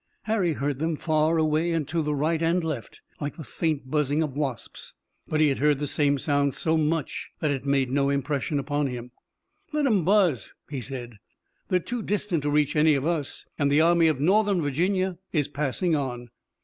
[0.23, 4.95] Harry heard them far away to right and left, like the faint buzzing of wasps,
[5.27, 8.87] but he had heard the same sound so much that it made no impression upon
[8.87, 9.11] him.
[9.71, 11.19] "Let 'em buzz," he said.
[11.67, 15.47] "They're too distant to reach any of us, and the Army of Northern Virginia is
[15.47, 16.29] passing on."